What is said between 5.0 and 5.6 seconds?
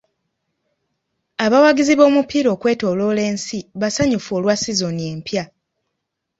empya.